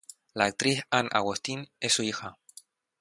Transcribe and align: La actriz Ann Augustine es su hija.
La 0.33 0.45
actriz 0.45 0.81
Ann 0.89 1.09
Augustine 1.11 1.69
es 1.79 1.93
su 1.93 2.01
hija. 2.01 2.39